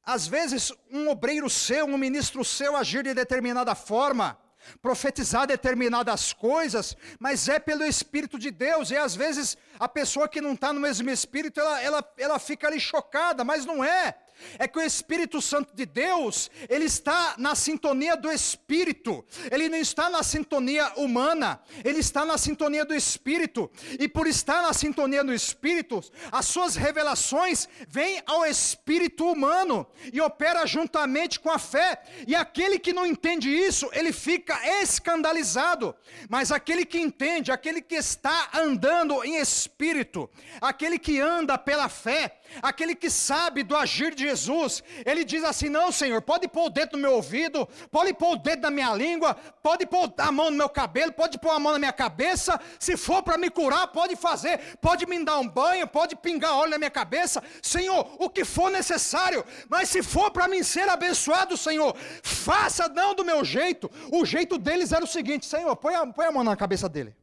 [0.05, 4.39] às vezes um obreiro seu, um ministro seu agir de determinada forma,
[4.83, 10.43] profetizar determinadas coisas, mas é pelo Espírito de Deus, e às vezes a pessoa que
[10.43, 14.15] não está no mesmo Espírito, ela, ela, ela fica ali chocada, mas não é
[14.59, 19.79] é que o Espírito Santo de Deus, ele está na sintonia do Espírito, ele não
[19.79, 25.25] está na sintonia humana, ele está na sintonia do Espírito, e por estar na sintonia
[25.25, 32.03] do Espírito, as suas revelações vêm ao Espírito humano e opera juntamente com a fé,
[32.27, 35.95] e aquele que não entende isso, ele fica escandalizado,
[36.29, 42.41] mas aquele que entende, aquele que está andando em Espírito, aquele que anda pela fé,
[42.63, 46.71] aquele que sabe do agir de Jesus, ele diz assim: Não, Senhor, pode pôr o
[46.71, 50.51] dedo no meu ouvido, pode pôr o dedo na minha língua, pode pôr a mão
[50.51, 53.89] no meu cabelo, pode pôr a mão na minha cabeça, se for para me curar,
[53.89, 58.31] pode fazer, pode me dar um banho, pode pingar óleo na minha cabeça, Senhor, o
[58.31, 63.45] que for necessário, mas se for para mim ser abençoado, Senhor, faça não do meu
[63.45, 66.89] jeito, o jeito deles era o seguinte: Senhor, põe a, põe a mão na cabeça
[66.89, 67.15] dele.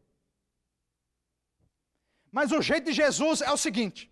[2.32, 4.10] Mas o jeito de Jesus é o seguinte: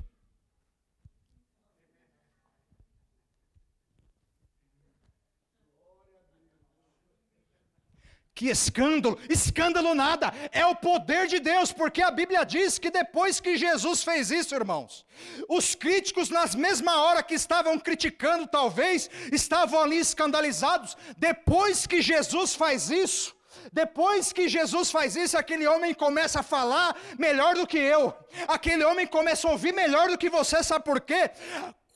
[8.39, 9.19] Que escândalo!
[9.27, 10.33] Escândalo nada!
[10.53, 14.55] É o poder de Deus, porque a Bíblia diz que depois que Jesus fez isso,
[14.55, 15.05] irmãos,
[15.49, 20.95] os críticos, nas mesma hora que estavam criticando, talvez, estavam ali escandalizados.
[21.17, 23.35] Depois que Jesus faz isso,
[23.73, 28.13] depois que Jesus faz isso, aquele homem começa a falar melhor do que eu.
[28.47, 31.29] Aquele homem começa a ouvir melhor do que você, sabe por quê?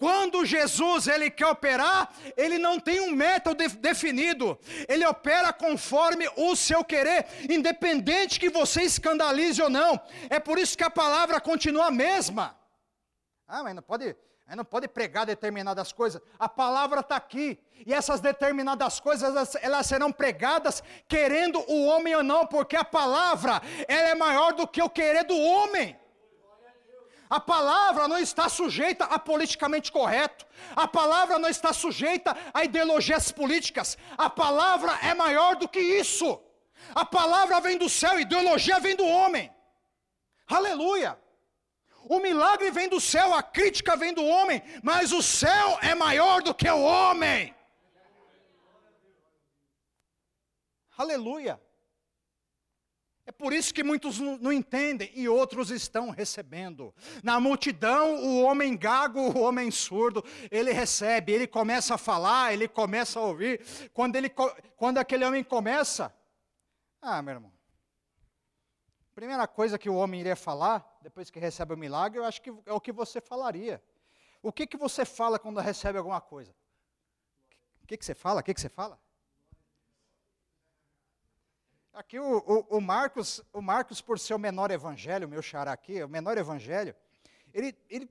[0.04, 4.60] Quando Jesus ele quer operar, ele não tem um método definido.
[4.90, 9.98] Ele opera conforme o seu querer, independente que você escandalize ou não.
[10.30, 12.54] É por isso que a palavra continua a mesma.
[13.48, 14.14] Ah, mas não pode,
[14.54, 16.22] não pode pregar determinadas coisas.
[16.38, 17.58] A palavra está aqui.
[17.86, 22.84] E essas determinadas coisas, elas, elas, serão pregadas querendo o homem ou não, porque a
[22.84, 25.98] palavra ela é maior do que o querer do homem.
[27.34, 30.46] A palavra não está sujeita a politicamente correto.
[30.76, 33.98] A palavra não está sujeita a ideologias políticas.
[34.16, 36.40] A palavra é maior do que isso.
[36.94, 39.52] A palavra vem do céu, ideologia vem do homem.
[40.48, 41.18] Aleluia.
[42.04, 46.44] O milagre vem do céu, a crítica vem do homem, mas o céu é maior
[46.44, 47.56] do que o homem.
[50.96, 51.60] Aleluia.
[53.26, 56.94] É por isso que muitos não entendem e outros estão recebendo.
[57.24, 62.68] Na multidão, o homem gago, o homem surdo, ele recebe, ele começa a falar, ele
[62.68, 63.62] começa a ouvir.
[63.94, 64.30] Quando, ele,
[64.76, 66.14] quando aquele homem começa,
[67.02, 67.54] ah, meu irmão,
[69.16, 72.50] primeira coisa que o homem iria falar, depois que recebe o milagre, eu acho que
[72.66, 73.82] é o que você falaria.
[74.42, 76.54] O que, que você fala quando recebe alguma coisa?
[77.82, 78.42] O que, que você fala?
[78.42, 79.00] O que, que você fala?
[81.94, 86.02] Aqui o, o, o, Marcos, o Marcos, por ser o menor evangelho, meu xará aqui,
[86.02, 86.96] o menor evangelho,
[87.54, 88.10] ele, ele,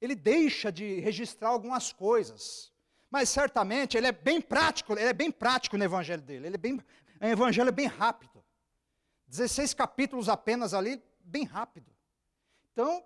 [0.00, 2.72] ele deixa de registrar algumas coisas.
[3.08, 6.48] Mas certamente ele é bem prático, ele é bem prático no evangelho dele.
[6.48, 6.80] Ele é bem,
[7.20, 8.42] é um evangelho bem rápido.
[9.28, 11.92] 16 capítulos apenas ali, bem rápido.
[12.72, 13.04] Então,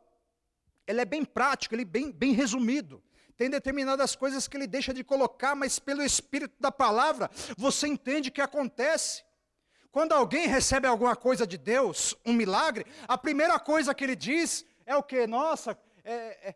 [0.87, 3.03] ele é bem prático, ele é bem, bem resumido.
[3.37, 8.31] Tem determinadas coisas que ele deixa de colocar, mas pelo Espírito da palavra, você entende
[8.31, 9.27] o que acontece.
[9.97, 14.63] Quando alguém recebe alguma coisa de Deus, um milagre, a primeira coisa que ele diz
[14.85, 15.27] é o que?
[15.27, 15.75] Nossa,
[16.05, 16.55] é, é,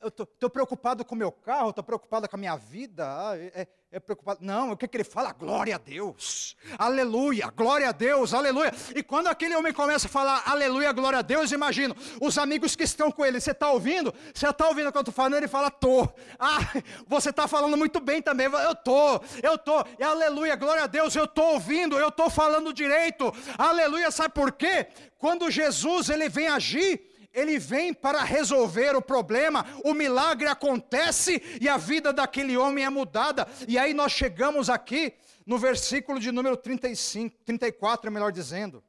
[0.00, 3.66] eu estou preocupado com o meu carro, estou preocupado com a minha vida, ah, é,
[3.90, 4.40] é, é, preocupado.
[4.42, 5.32] Não, o que, que ele fala?
[5.32, 8.72] Glória a Deus, aleluia, glória a Deus, aleluia.
[8.94, 12.84] E quando aquele homem começa a falar aleluia, glória a Deus, imagino, os amigos que
[12.84, 14.14] estão com ele, você está ouvindo?
[14.34, 15.34] Você está ouvindo o que eu estou falando?
[15.34, 16.08] Ele fala, tô.
[16.38, 16.58] Ah,
[17.06, 21.14] você está falando muito bem também, eu tô, eu tô, e aleluia, glória a Deus,
[21.16, 24.86] eu estou ouvindo, eu estou falando direito, aleluia, sabe por quê?
[25.18, 27.07] Quando Jesus ele vem agir,
[27.38, 32.90] ele vem para resolver o problema, o milagre acontece e a vida daquele homem é
[32.90, 33.46] mudada.
[33.66, 35.16] E aí nós chegamos aqui
[35.46, 38.84] no versículo de número 35, 34, melhor dizendo.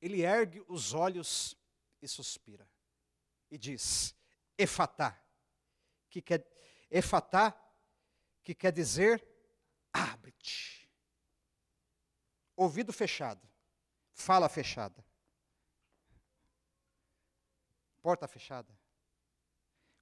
[0.00, 1.56] Ele ergue os olhos
[2.00, 2.68] e suspira
[3.50, 4.14] e diz:
[4.58, 5.18] Efatá,
[6.10, 6.46] que quer
[6.90, 7.58] Efatá,
[8.42, 9.24] que quer dizer
[9.92, 10.90] abre-te.
[12.54, 13.48] Ouvido fechado,
[14.12, 15.02] fala fechada
[18.02, 18.76] porta fechada,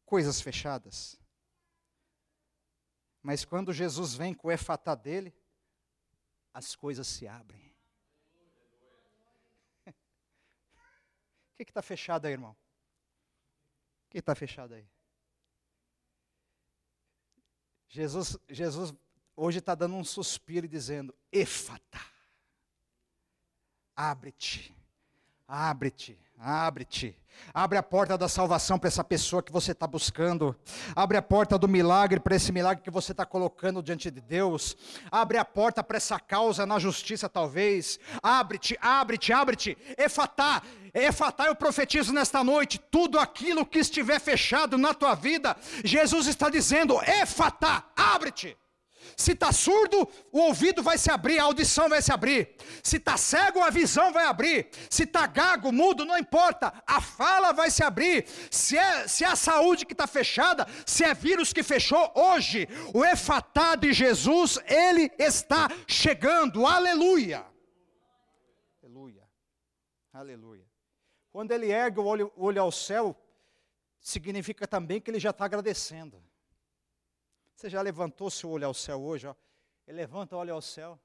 [0.04, 1.20] coisas fechadas.
[3.22, 5.34] Mas quando Jesus vem com o efatá dele,
[6.52, 7.72] as coisas se abrem.
[9.86, 9.92] O
[11.64, 12.52] que está fechado aí, irmão?
[12.52, 14.88] O que está fechado aí?
[17.86, 18.94] Jesus, Jesus
[19.36, 22.00] hoje está dando um suspiro e dizendo: Efata,
[23.94, 24.74] abre-te,
[25.50, 27.16] abre-te, abre-te.
[27.52, 30.54] Abre a porta da salvação para essa pessoa que você está buscando.
[30.94, 34.76] Abre a porta do milagre para esse milagre que você está colocando diante de Deus.
[35.10, 37.98] Abre a porta para essa causa na justiça, talvez.
[38.22, 39.78] Abre-te, abre-te, abre-te.
[39.96, 46.26] Efatá, Efatá, eu profetizo nesta noite: tudo aquilo que estiver fechado na tua vida, Jesus
[46.26, 48.56] está dizendo: Efatá, abre-te.
[49.16, 52.54] Se está surdo, o ouvido vai se abrir, a audição vai se abrir.
[52.82, 54.68] Se está cego, a visão vai abrir.
[54.88, 58.26] Se está gago, mudo, não importa, a fala vai se abrir.
[58.50, 62.68] Se é, se é a saúde que está fechada, se é vírus que fechou, hoje,
[62.94, 66.66] o efatá de Jesus, ele está chegando.
[66.66, 67.44] Aleluia.
[68.82, 69.28] Aleluia.
[70.12, 70.66] Aleluia.
[71.30, 73.16] Quando ele ergue o olho, o olho ao céu,
[74.00, 76.22] significa também que ele já está agradecendo.
[77.60, 79.26] Você já levantou seu olho ao céu hoje?
[79.26, 79.34] Ó?
[79.86, 80.98] Ele levanta, olha ao céu,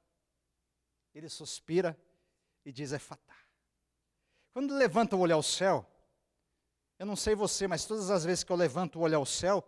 [1.14, 2.00] ele suspira
[2.64, 3.36] e diz: é fatá.
[4.54, 5.86] Quando levanta o olho ao céu,
[6.98, 9.68] eu não sei você, mas todas as vezes que eu levanto o olho ao céu,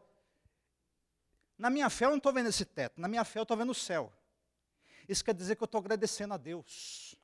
[1.58, 3.72] na minha fé eu não estou vendo esse teto, na minha fé eu estou vendo
[3.72, 4.10] o céu.
[5.10, 7.16] Isso quer dizer que eu estou agradecendo a Deus.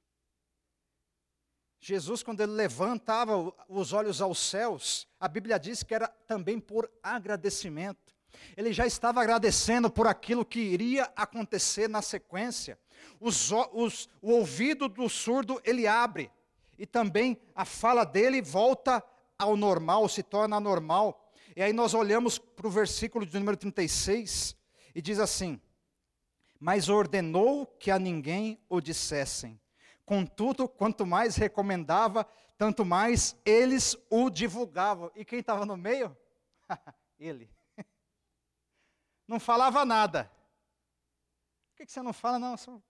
[1.79, 3.37] Jesus, quando ele levantava
[3.69, 8.02] os olhos aos céus, a Bíblia diz que era também por agradecimento.
[8.55, 12.77] Ele já estava agradecendo por aquilo que iria acontecer na sequência.
[13.19, 16.31] Os, os, o ouvido do surdo ele abre,
[16.77, 19.03] e também a fala dele volta
[19.37, 21.31] ao normal, se torna normal.
[21.55, 24.55] E aí nós olhamos para o versículo de número 36
[24.93, 25.59] e diz assim:
[26.59, 29.59] Mas ordenou que a ninguém o dissessem.
[30.05, 32.27] Contudo, quanto mais recomendava,
[32.57, 35.11] tanto mais eles o divulgavam.
[35.15, 36.15] E quem estava no meio?
[37.19, 37.52] ele
[39.27, 40.31] não falava nada.
[41.69, 42.37] Por que, você não fala?
[42.39, 42.81] Não, sou,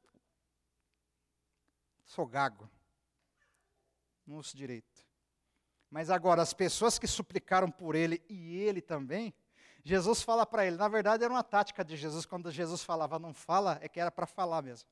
[2.05, 2.69] sou gago.
[4.25, 5.05] Não uso direito.
[5.89, 9.33] Mas agora, as pessoas que suplicaram por ele e ele também,
[9.83, 10.77] Jesus fala para ele.
[10.77, 14.09] Na verdade, era uma tática de Jesus, quando Jesus falava não fala, é que era
[14.09, 14.89] para falar mesmo.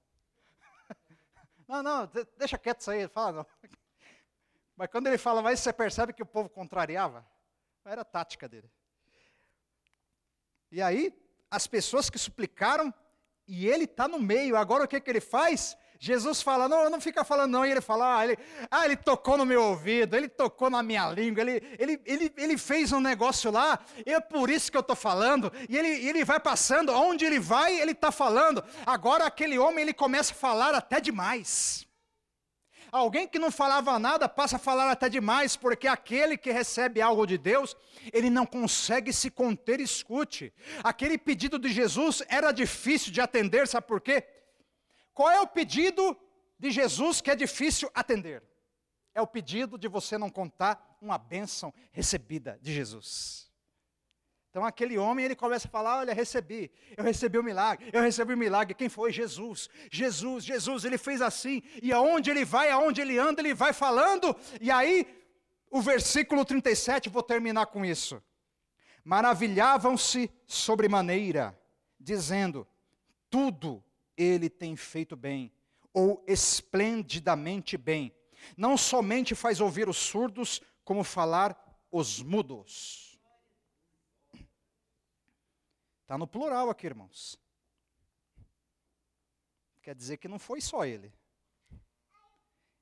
[1.67, 3.45] não, não, deixa quieto isso aí, fala não.
[4.75, 7.23] Mas quando ele fala, mas você percebe que o povo contrariava?
[7.85, 8.67] Era a tática dele.
[10.71, 11.13] E aí,
[11.51, 12.91] as pessoas que suplicaram,
[13.45, 15.77] e ele está no meio, agora o que, que ele faz?
[15.99, 18.37] Jesus fala, não, não fica falando não, e ele fala, ah ele,
[18.71, 22.57] ah, ele tocou no meu ouvido, ele tocou na minha língua, ele, ele, ele, ele
[22.57, 26.39] fez um negócio lá, é por isso que eu estou falando, e ele, ele vai
[26.39, 28.63] passando, onde ele vai, ele está falando.
[28.83, 31.85] Agora aquele homem, ele começa a falar até demais.
[32.91, 37.25] Alguém que não falava nada passa a falar até demais, porque aquele que recebe algo
[37.25, 37.75] de Deus,
[38.11, 40.53] ele não consegue se conter, escute.
[40.83, 44.27] Aquele pedido de Jesus era difícil de atender, sabe por quê?
[45.13, 46.17] Qual é o pedido
[46.59, 48.43] de Jesus que é difícil atender?
[49.13, 53.50] É o pedido de você não contar uma bênção recebida de Jesus.
[54.51, 58.33] Então aquele homem, ele começa a falar, olha, recebi, eu recebi o milagre, eu recebi
[58.33, 59.09] o milagre, quem foi?
[59.09, 63.71] Jesus, Jesus, Jesus, ele fez assim, e aonde ele vai, aonde ele anda, ele vai
[63.71, 65.07] falando, e aí,
[65.69, 68.21] o versículo 37, vou terminar com isso.
[69.05, 71.57] Maravilhavam-se sobremaneira,
[71.97, 72.67] dizendo,
[73.29, 73.81] tudo
[74.17, 75.49] ele tem feito bem,
[75.93, 78.13] ou esplendidamente bem.
[78.57, 81.57] Não somente faz ouvir os surdos, como falar
[81.89, 83.10] os mudos.
[86.11, 87.39] Está no plural aqui, irmãos.
[89.81, 91.09] Quer dizer que não foi só ele.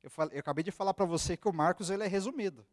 [0.02, 2.68] Eu, falei, eu acabei de falar para você que o Marcos ele é resumido.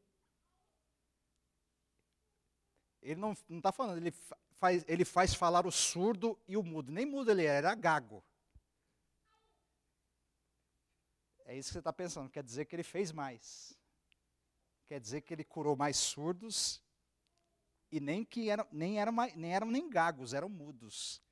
[3.03, 4.11] Ele não está falando, ele
[4.59, 6.91] faz, ele faz falar o surdo e o mudo.
[6.91, 8.25] Nem mudo ele era, era gago.
[11.45, 12.31] É isso que você está pensando.
[12.31, 13.79] Quer dizer que ele fez mais.
[14.87, 16.83] Quer dizer que ele curou mais surdos
[17.91, 21.23] e nem que eram, nem eram, nem eram nem gagos, eram mudos.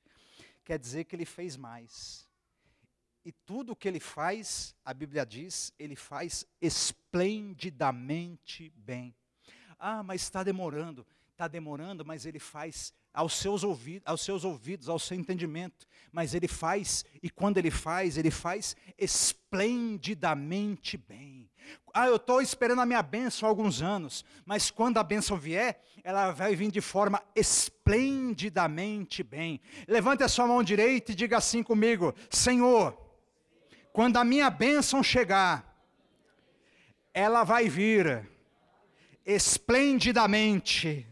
[0.65, 2.29] Quer dizer que ele fez mais.
[3.25, 9.15] E tudo o que ele faz, a Bíblia diz, ele faz esplendidamente bem.
[9.79, 11.07] Ah, mas está demorando.
[11.33, 15.87] Está demorando, mas ele faz aos seus, ouvidos, aos seus ouvidos, ao seu entendimento.
[16.11, 21.49] Mas ele faz, e quando ele faz, ele faz esplendidamente bem.
[21.95, 25.81] Ah, eu estou esperando a minha bênção há alguns anos, mas quando a bênção vier,
[26.03, 29.61] ela vai vir de forma esplendidamente bem.
[29.87, 32.99] Levante a sua mão direita e diga assim comigo: Senhor,
[33.93, 35.73] quando a minha bênção chegar,
[37.15, 38.29] ela vai vir
[39.25, 41.07] esplendidamente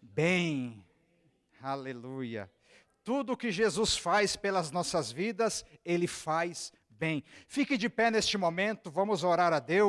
[0.00, 0.79] bem.
[1.62, 2.50] Aleluia.
[3.04, 7.24] Tudo que Jesus faz pelas nossas vidas, Ele faz bem.
[7.46, 9.88] Fique de pé neste momento, vamos orar a Deus.